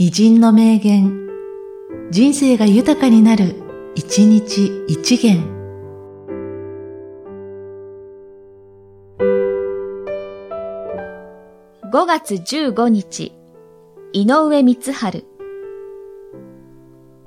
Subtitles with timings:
[0.00, 1.28] 偉人の名言、
[2.12, 3.56] 人生が豊かになる、
[3.96, 5.42] 一日一元。
[11.92, 13.32] 5月15日、
[14.12, 15.24] 井上光春。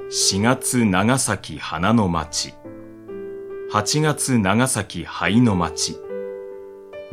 [0.10, 2.54] 4月長崎花の町。
[3.74, 5.98] 8月長崎灰の町。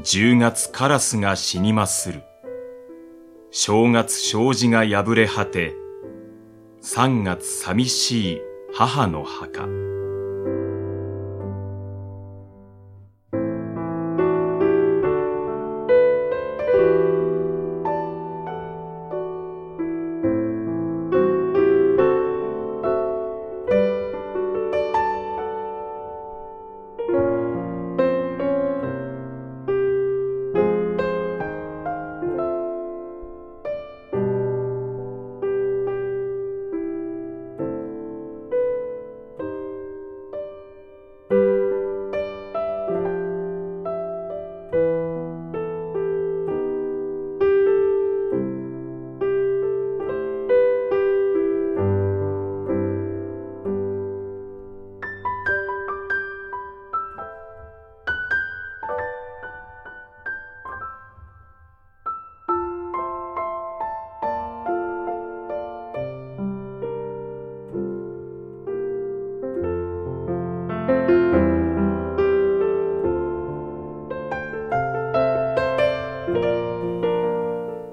[0.05, 2.23] 10月カラスが死にまする。
[3.51, 5.75] 正月障子が破れ果て。
[6.81, 8.41] 三月寂しい
[8.75, 9.67] 母の墓。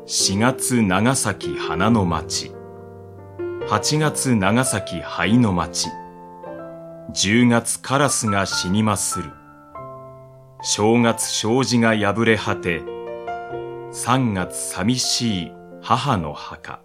[0.08, 2.52] 4月長崎花の町。
[3.68, 5.90] 8月長崎灰の町。
[7.16, 9.32] 10月カラスが死にまする。
[10.62, 12.82] 正月障子が破れ果て。
[13.94, 16.85] 3月寂しい母の墓。